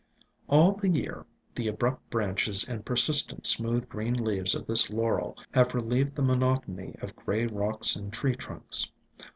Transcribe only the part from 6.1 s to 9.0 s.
the monotony of gray rocks and tree trunks.